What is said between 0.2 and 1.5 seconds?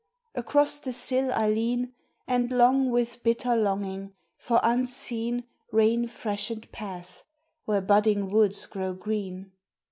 Across the sill I